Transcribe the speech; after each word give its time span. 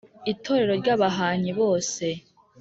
itorero 0.31 0.73
rya 0.81 0.95
bahanyi 1.01 1.51
bose 1.59 2.05